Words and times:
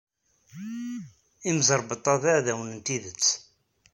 Imẓeṛbeṭṭa 1.49 2.13
d 2.21 2.23
iɛdawen 2.31 2.69
n 2.77 2.79
tidett. 2.85 3.25